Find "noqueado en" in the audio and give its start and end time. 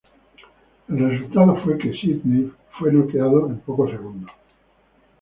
2.91-3.59